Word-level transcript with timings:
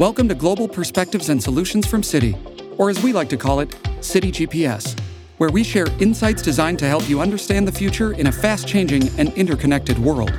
Welcome 0.00 0.28
to 0.28 0.34
Global 0.34 0.66
Perspectives 0.66 1.28
and 1.28 1.42
Solutions 1.42 1.86
from 1.86 2.00
Citi, 2.00 2.34
or 2.78 2.88
as 2.88 3.02
we 3.02 3.12
like 3.12 3.28
to 3.28 3.36
call 3.36 3.60
it, 3.60 3.68
Citi 4.00 4.32
GPS, 4.32 4.98
where 5.36 5.50
we 5.50 5.62
share 5.62 5.88
insights 6.00 6.40
designed 6.40 6.78
to 6.78 6.88
help 6.88 7.06
you 7.06 7.20
understand 7.20 7.68
the 7.68 7.72
future 7.72 8.14
in 8.14 8.28
a 8.28 8.32
fast 8.32 8.66
changing 8.66 9.10
and 9.18 9.30
interconnected 9.34 9.98
world. 9.98 10.32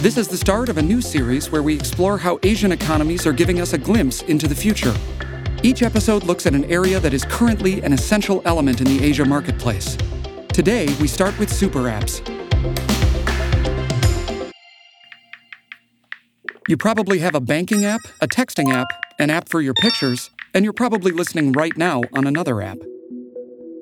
This 0.00 0.16
is 0.16 0.26
the 0.26 0.38
start 0.38 0.70
of 0.70 0.78
a 0.78 0.82
new 0.82 1.02
series 1.02 1.52
where 1.52 1.62
we 1.62 1.74
explore 1.74 2.16
how 2.16 2.38
Asian 2.44 2.72
economies 2.72 3.26
are 3.26 3.34
giving 3.34 3.60
us 3.60 3.74
a 3.74 3.78
glimpse 3.78 4.22
into 4.22 4.48
the 4.48 4.54
future. 4.54 4.94
Each 5.62 5.82
episode 5.82 6.22
looks 6.22 6.46
at 6.46 6.54
an 6.54 6.64
area 6.64 6.98
that 6.98 7.12
is 7.12 7.26
currently 7.26 7.82
an 7.82 7.92
essential 7.92 8.40
element 8.46 8.80
in 8.80 8.86
the 8.86 9.04
Asia 9.04 9.26
marketplace. 9.26 9.98
Today, 10.54 10.86
we 10.98 11.08
start 11.08 11.38
with 11.38 11.52
super 11.52 11.80
apps. 11.80 12.26
You 16.68 16.76
probably 16.76 17.20
have 17.20 17.34
a 17.34 17.40
banking 17.40 17.86
app, 17.86 18.02
a 18.20 18.28
texting 18.28 18.70
app, 18.70 18.88
an 19.18 19.30
app 19.30 19.48
for 19.48 19.62
your 19.62 19.72
pictures, 19.72 20.28
and 20.52 20.64
you're 20.64 20.74
probably 20.74 21.12
listening 21.12 21.52
right 21.52 21.74
now 21.78 22.02
on 22.12 22.26
another 22.26 22.60
app. 22.60 22.76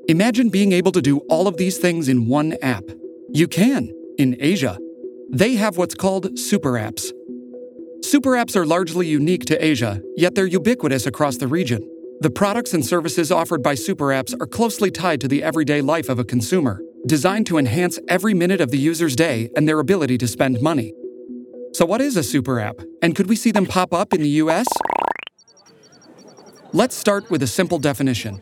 Imagine 0.06 0.50
being 0.50 0.70
able 0.70 0.92
to 0.92 1.02
do 1.02 1.18
all 1.28 1.48
of 1.48 1.56
these 1.56 1.78
things 1.78 2.08
in 2.08 2.28
one 2.28 2.54
app. 2.62 2.84
You 3.30 3.48
can, 3.48 3.92
in 4.18 4.36
Asia. 4.38 4.78
They 5.32 5.56
have 5.56 5.76
what's 5.76 5.96
called 5.96 6.38
super 6.38 6.74
apps. 6.74 7.10
Super 8.04 8.30
apps 8.30 8.54
are 8.54 8.64
largely 8.64 9.08
unique 9.08 9.46
to 9.46 9.64
Asia, 9.64 10.00
yet 10.14 10.36
they're 10.36 10.46
ubiquitous 10.46 11.06
across 11.06 11.38
the 11.38 11.48
region. 11.48 11.82
The 12.20 12.30
products 12.30 12.72
and 12.72 12.86
services 12.86 13.32
offered 13.32 13.64
by 13.64 13.74
super 13.74 14.06
apps 14.06 14.32
are 14.40 14.46
closely 14.46 14.92
tied 14.92 15.20
to 15.22 15.28
the 15.28 15.42
everyday 15.42 15.80
life 15.80 16.08
of 16.08 16.20
a 16.20 16.24
consumer, 16.24 16.80
designed 17.04 17.46
to 17.48 17.58
enhance 17.58 17.98
every 18.06 18.32
minute 18.32 18.60
of 18.60 18.70
the 18.70 18.78
user's 18.78 19.16
day 19.16 19.50
and 19.56 19.68
their 19.68 19.80
ability 19.80 20.18
to 20.18 20.28
spend 20.28 20.62
money. 20.62 20.94
So, 21.76 21.84
what 21.84 22.00
is 22.00 22.16
a 22.16 22.22
super 22.22 22.58
app? 22.58 22.80
And 23.02 23.14
could 23.14 23.28
we 23.28 23.36
see 23.36 23.50
them 23.50 23.66
pop 23.66 23.92
up 23.92 24.14
in 24.14 24.22
the 24.22 24.30
US? 24.40 24.66
Let's 26.72 26.96
start 26.96 27.30
with 27.30 27.42
a 27.42 27.46
simple 27.46 27.78
definition. 27.78 28.40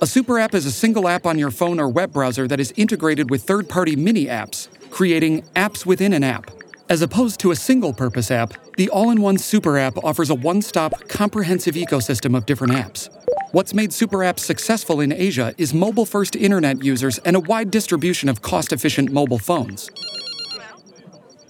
A 0.00 0.06
super 0.06 0.38
app 0.38 0.54
is 0.54 0.64
a 0.64 0.70
single 0.70 1.08
app 1.08 1.26
on 1.26 1.40
your 1.40 1.50
phone 1.50 1.80
or 1.80 1.88
web 1.88 2.12
browser 2.12 2.46
that 2.46 2.60
is 2.60 2.72
integrated 2.76 3.30
with 3.30 3.42
third 3.42 3.68
party 3.68 3.96
mini 3.96 4.26
apps, 4.26 4.68
creating 4.92 5.42
apps 5.56 5.84
within 5.84 6.12
an 6.12 6.22
app. 6.22 6.52
As 6.88 7.02
opposed 7.02 7.40
to 7.40 7.50
a 7.50 7.56
single 7.56 7.92
purpose 7.92 8.30
app, 8.30 8.54
the 8.76 8.88
all 8.90 9.10
in 9.10 9.20
one 9.20 9.38
super 9.38 9.76
app 9.76 9.98
offers 10.04 10.30
a 10.30 10.36
one 10.36 10.62
stop, 10.62 11.08
comprehensive 11.08 11.74
ecosystem 11.74 12.36
of 12.36 12.46
different 12.46 12.74
apps. 12.74 13.08
What's 13.50 13.74
made 13.74 13.92
super 13.92 14.18
apps 14.18 14.40
successful 14.40 15.00
in 15.00 15.10
Asia 15.10 15.52
is 15.58 15.74
mobile 15.74 16.06
first 16.06 16.36
internet 16.36 16.84
users 16.84 17.18
and 17.24 17.34
a 17.34 17.40
wide 17.40 17.72
distribution 17.72 18.28
of 18.28 18.42
cost 18.42 18.72
efficient 18.72 19.10
mobile 19.10 19.40
phones. 19.40 19.90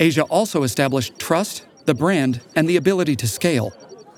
Asia 0.00 0.22
also 0.24 0.62
established 0.62 1.18
trust, 1.18 1.64
the 1.84 1.94
brand, 1.94 2.41
and 2.54 2.68
the 2.68 2.77
ability 2.77 3.16
to 3.16 3.27
scale. 3.27 3.72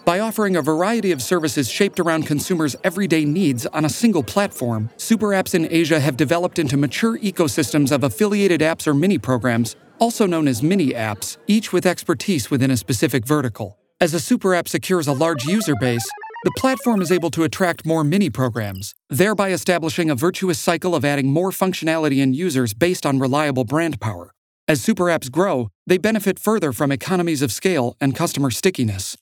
By 0.04 0.20
offering 0.20 0.56
a 0.56 0.62
variety 0.62 1.12
of 1.12 1.22
services 1.22 1.68
shaped 1.70 2.00
around 2.00 2.26
consumers' 2.26 2.74
everyday 2.82 3.24
needs 3.24 3.66
on 3.66 3.84
a 3.84 3.88
single 3.88 4.22
platform, 4.22 4.90
super 4.96 5.28
apps 5.28 5.54
in 5.54 5.68
Asia 5.70 6.00
have 6.00 6.16
developed 6.16 6.58
into 6.58 6.76
mature 6.76 7.18
ecosystems 7.18 7.92
of 7.92 8.02
affiliated 8.02 8.60
apps 8.60 8.86
or 8.86 8.94
mini 8.94 9.18
programs, 9.18 9.76
also 9.98 10.26
known 10.26 10.48
as 10.48 10.62
mini 10.62 10.90
apps, 10.90 11.36
each 11.46 11.72
with 11.72 11.86
expertise 11.86 12.50
within 12.50 12.70
a 12.70 12.76
specific 12.76 13.26
vertical. 13.26 13.78
As 14.00 14.14
a 14.14 14.20
super 14.20 14.54
app 14.54 14.68
secures 14.68 15.06
a 15.06 15.12
large 15.12 15.44
user 15.44 15.74
base, 15.78 16.08
the 16.42 16.52
platform 16.56 17.02
is 17.02 17.12
able 17.12 17.30
to 17.32 17.44
attract 17.44 17.84
more 17.84 18.02
mini 18.02 18.30
programs, 18.30 18.94
thereby 19.10 19.50
establishing 19.50 20.08
a 20.08 20.14
virtuous 20.14 20.58
cycle 20.58 20.94
of 20.94 21.04
adding 21.04 21.30
more 21.30 21.50
functionality 21.50 22.22
and 22.22 22.34
users 22.34 22.72
based 22.72 23.04
on 23.04 23.18
reliable 23.18 23.64
brand 23.64 24.00
power. 24.00 24.32
As 24.70 24.80
super 24.80 25.06
apps 25.06 25.28
grow, 25.28 25.68
they 25.84 25.98
benefit 25.98 26.38
further 26.38 26.72
from 26.72 26.92
economies 26.92 27.42
of 27.42 27.50
scale 27.50 27.96
and 28.00 28.14
customer 28.14 28.52
stickiness. 28.52 29.16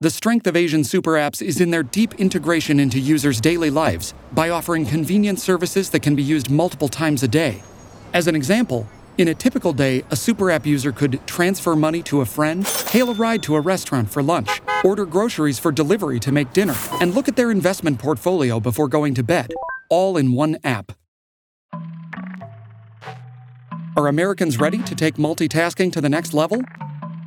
The 0.00 0.08
strength 0.08 0.46
of 0.46 0.56
Asian 0.56 0.82
super 0.82 1.10
apps 1.10 1.42
is 1.42 1.60
in 1.60 1.70
their 1.70 1.82
deep 1.82 2.14
integration 2.14 2.80
into 2.80 2.98
users' 2.98 3.38
daily 3.38 3.68
lives 3.68 4.14
by 4.32 4.48
offering 4.48 4.86
convenient 4.86 5.40
services 5.40 5.90
that 5.90 6.00
can 6.00 6.16
be 6.16 6.22
used 6.22 6.48
multiple 6.48 6.88
times 6.88 7.22
a 7.22 7.28
day. 7.28 7.62
As 8.14 8.28
an 8.28 8.34
example, 8.34 8.88
in 9.18 9.28
a 9.28 9.34
typical 9.34 9.74
day, 9.74 10.02
a 10.10 10.16
super 10.16 10.50
app 10.50 10.64
user 10.64 10.90
could 10.90 11.20
transfer 11.26 11.76
money 11.76 12.02
to 12.04 12.22
a 12.22 12.24
friend, 12.24 12.66
hail 12.88 13.10
a 13.10 13.12
ride 13.12 13.42
to 13.42 13.56
a 13.56 13.60
restaurant 13.60 14.08
for 14.08 14.22
lunch, 14.22 14.62
order 14.84 15.04
groceries 15.04 15.58
for 15.58 15.70
delivery 15.70 16.18
to 16.18 16.32
make 16.32 16.50
dinner, 16.54 16.76
and 17.02 17.14
look 17.14 17.28
at 17.28 17.36
their 17.36 17.50
investment 17.50 17.98
portfolio 17.98 18.58
before 18.58 18.88
going 18.88 19.12
to 19.12 19.22
bed, 19.22 19.52
all 19.90 20.16
in 20.16 20.32
one 20.32 20.56
app. 20.64 20.92
Are 23.96 24.08
Americans 24.08 24.58
ready 24.58 24.78
to 24.78 24.94
take 24.96 25.14
multitasking 25.18 25.92
to 25.92 26.00
the 26.00 26.08
next 26.08 26.34
level? 26.34 26.60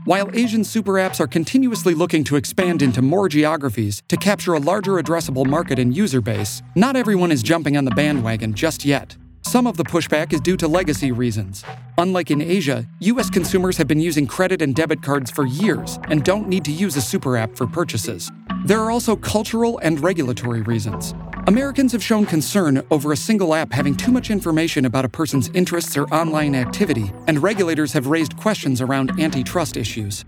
While 0.03 0.29
Asian 0.33 0.65
super 0.65 0.93
apps 0.93 1.21
are 1.21 1.27
continuously 1.27 1.93
looking 1.93 2.25
to 2.25 2.35
expand 2.35 2.81
into 2.81 3.01
more 3.01 3.29
geographies 3.29 4.03
to 4.09 4.17
capture 4.17 4.53
a 4.53 4.59
larger 4.59 5.01
addressable 5.01 5.45
market 5.45 5.79
and 5.79 5.95
user 5.95 6.19
base, 6.19 6.61
not 6.75 6.97
everyone 6.97 7.31
is 7.31 7.41
jumping 7.41 7.77
on 7.77 7.85
the 7.85 7.91
bandwagon 7.91 8.53
just 8.53 8.83
yet. 8.83 9.15
Some 9.43 9.65
of 9.65 9.77
the 9.77 9.85
pushback 9.85 10.33
is 10.33 10.41
due 10.41 10.57
to 10.57 10.67
legacy 10.67 11.13
reasons. 11.13 11.63
Unlike 11.99 12.31
in 12.31 12.41
Asia, 12.41 12.85
US 12.99 13.29
consumers 13.29 13.77
have 13.77 13.87
been 13.87 14.01
using 14.01 14.27
credit 14.27 14.61
and 14.61 14.75
debit 14.75 15.01
cards 15.01 15.31
for 15.31 15.45
years 15.45 15.99
and 16.09 16.21
don't 16.25 16.49
need 16.49 16.65
to 16.65 16.71
use 16.71 16.97
a 16.97 17.01
super 17.01 17.37
app 17.37 17.55
for 17.55 17.65
purchases. 17.65 18.29
There 18.65 18.81
are 18.81 18.91
also 18.91 19.15
cultural 19.15 19.77
and 19.77 20.01
regulatory 20.01 20.63
reasons. 20.63 21.13
Americans 21.47 21.93
have 21.93 22.03
shown 22.03 22.25
concern 22.25 22.85
over 22.91 23.13
a 23.13 23.15
single 23.15 23.55
app 23.55 23.71
having 23.71 23.95
too 23.95 24.11
much 24.11 24.29
information 24.29 24.83
about 24.83 25.05
a 25.05 25.09
person's 25.09 25.49
interests 25.53 25.95
or 25.95 26.03
online 26.13 26.53
activity, 26.53 27.09
and 27.27 27.41
regulators 27.41 27.93
have 27.93 28.07
raised 28.07 28.35
questions 28.35 28.81
around 28.81 29.17
antitrust 29.17 29.77
issues. 29.77 30.25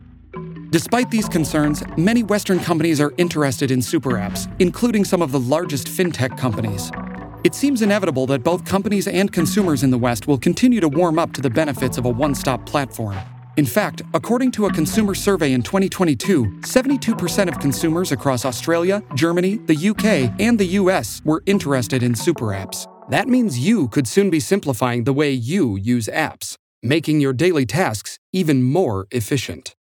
Despite 0.70 1.12
these 1.12 1.28
concerns, 1.28 1.84
many 1.98 2.24
Western 2.24 2.58
companies 2.58 3.02
are 3.02 3.12
interested 3.18 3.70
in 3.70 3.82
super 3.82 4.12
apps, 4.12 4.50
including 4.62 5.04
some 5.04 5.22
of 5.22 5.34
the 5.34 5.42
largest 5.42 5.88
fintech 5.88 6.38
companies. 6.38 6.90
It 7.44 7.54
seems 7.54 7.82
inevitable 7.82 8.26
that 8.28 8.42
both 8.42 8.64
companies 8.64 9.06
and 9.06 9.30
consumers 9.30 9.84
in 9.84 9.92
the 9.92 9.98
West 9.98 10.26
will 10.26 10.38
continue 10.38 10.80
to 10.80 10.88
warm 10.88 11.20
up 11.20 11.34
to 11.34 11.42
the 11.42 11.50
benefits 11.50 11.98
of 11.98 12.06
a 12.06 12.10
one 12.10 12.34
stop 12.34 12.66
platform. 12.66 13.18
In 13.60 13.66
fact, 13.66 14.04
according 14.14 14.52
to 14.52 14.68
a 14.68 14.72
consumer 14.72 15.14
survey 15.14 15.52
in 15.52 15.62
2022, 15.62 16.46
72% 16.62 17.48
of 17.50 17.60
consumers 17.60 18.14
across 18.14 18.46
Australia, 18.46 19.04
Germany, 19.16 19.58
the 19.66 19.90
UK, 19.90 20.34
and 20.40 20.58
the 20.58 20.78
US 20.80 21.22
were 21.26 21.44
interested 21.46 22.02
in 22.02 22.16
super 22.16 22.54
apps. 22.62 22.88
That 23.10 23.28
means 23.28 23.60
you 23.60 23.90
could 23.90 24.08
soon 24.08 24.30
be 24.30 24.40
simplifying 24.40 25.04
the 25.04 25.12
way 25.12 25.32
you 25.32 25.76
use 25.76 26.08
apps, 26.08 26.56
making 26.82 27.20
your 27.20 27.34
daily 27.34 27.66
tasks 27.66 28.18
even 28.32 28.64
more 28.64 29.08
efficient. 29.12 29.76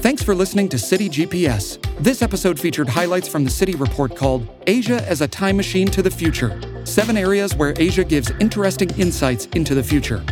Thanks 0.00 0.22
for 0.22 0.36
listening 0.36 0.68
to 0.68 0.76
Citi 0.76 1.10
GPS. 1.10 1.84
This 1.98 2.22
episode 2.22 2.60
featured 2.60 2.88
highlights 2.88 3.26
from 3.26 3.42
the 3.42 3.50
Citi 3.50 3.74
report 3.76 4.14
called 4.14 4.46
Asia 4.68 5.04
as 5.08 5.20
a 5.20 5.26
Time 5.26 5.56
Machine 5.56 5.88
to 5.88 6.00
the 6.00 6.12
Future 6.12 6.77
Seven 6.88 7.18
Areas 7.18 7.54
Where 7.54 7.74
Asia 7.76 8.02
Gives 8.02 8.30
Interesting 8.40 8.88
Insights 8.98 9.44
into 9.54 9.74
the 9.74 9.82
Future. 9.82 10.24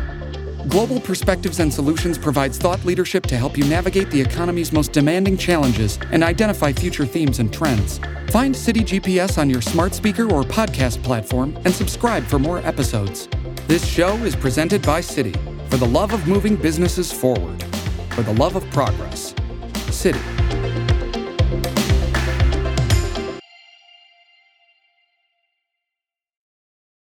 Global 0.68 0.98
Perspectives 0.98 1.60
and 1.60 1.72
Solutions 1.72 2.16
provides 2.16 2.56
thought 2.56 2.82
leadership 2.82 3.24
to 3.26 3.36
help 3.36 3.58
you 3.58 3.64
navigate 3.64 4.10
the 4.10 4.20
economy's 4.20 4.72
most 4.72 4.92
demanding 4.92 5.36
challenges 5.36 5.98
and 6.12 6.24
identify 6.24 6.72
future 6.72 7.04
themes 7.04 7.40
and 7.40 7.52
trends. 7.52 7.98
Find 8.30 8.54
Citi 8.54 8.80
GPS 8.80 9.36
on 9.36 9.50
your 9.50 9.60
smart 9.60 9.92
speaker 9.94 10.24
or 10.24 10.44
podcast 10.44 11.02
platform 11.02 11.56
and 11.66 11.74
subscribe 11.74 12.24
for 12.24 12.38
more 12.38 12.58
episodes. 12.60 13.28
This 13.66 13.86
show 13.86 14.16
is 14.24 14.34
presented 14.34 14.80
by 14.80 15.02
Citi 15.02 15.36
for 15.68 15.76
the 15.76 15.86
love 15.86 16.14
of 16.14 16.26
moving 16.26 16.56
businesses 16.56 17.12
forward, 17.12 17.62
for 18.12 18.22
the 18.22 18.32
love 18.32 18.56
of 18.56 18.68
progress. 18.70 19.34
Citi. 19.92 20.45